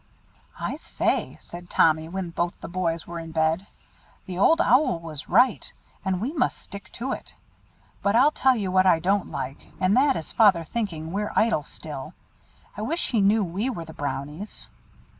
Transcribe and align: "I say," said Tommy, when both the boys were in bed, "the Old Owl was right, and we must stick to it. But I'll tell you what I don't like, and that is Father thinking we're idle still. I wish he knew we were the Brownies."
"I 0.59 0.77
say," 0.77 1.37
said 1.39 1.69
Tommy, 1.69 2.09
when 2.09 2.31
both 2.31 2.59
the 2.59 2.67
boys 2.67 3.05
were 3.05 3.19
in 3.19 3.31
bed, 3.31 3.67
"the 4.25 4.39
Old 4.39 4.59
Owl 4.59 4.97
was 4.99 5.29
right, 5.29 5.71
and 6.03 6.19
we 6.19 6.33
must 6.33 6.57
stick 6.57 6.91
to 6.93 7.11
it. 7.11 7.35
But 8.01 8.15
I'll 8.15 8.31
tell 8.31 8.55
you 8.55 8.71
what 8.71 8.87
I 8.87 8.97
don't 8.97 9.29
like, 9.29 9.67
and 9.79 9.95
that 9.95 10.15
is 10.15 10.31
Father 10.31 10.63
thinking 10.63 11.11
we're 11.11 11.31
idle 11.35 11.61
still. 11.61 12.15
I 12.75 12.81
wish 12.81 13.09
he 13.11 13.21
knew 13.21 13.43
we 13.43 13.69
were 13.69 13.85
the 13.85 13.93
Brownies." 13.93 14.69